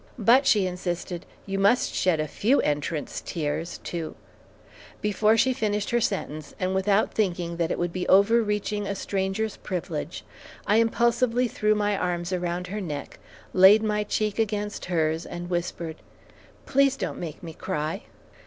"But," 0.17 0.47
she 0.47 0.65
insisted, 0.65 1.27
"you 1.45 1.59
must 1.59 1.93
shed 1.93 2.19
a 2.19 2.27
few 2.27 2.59
entrance 2.61 3.21
tears 3.23 3.77
to" 3.83 4.15
Before 4.99 5.37
she 5.37 5.53
finished 5.53 5.91
her 5.91 6.01
sentence, 6.01 6.55
and 6.59 6.73
without 6.73 7.13
thinking 7.13 7.57
that 7.57 7.69
it 7.69 7.77
would 7.77 7.93
be 7.93 8.07
overreaching 8.07 8.87
a 8.87 8.95
stranger's 8.95 9.57
privilege, 9.57 10.25
I 10.65 10.77
impulsively 10.77 11.47
threw 11.47 11.75
my 11.75 11.95
arms 11.95 12.33
around 12.33 12.65
her 12.65 12.81
neck, 12.81 13.19
laid 13.53 13.83
my 13.83 14.03
cheek 14.03 14.39
against 14.39 14.85
hers, 14.85 15.23
and 15.23 15.51
whispered, 15.51 15.97
"Please 16.65 16.97
don't 16.97 17.19
make 17.19 17.43
me 17.43 17.53
cry." 17.53 18.05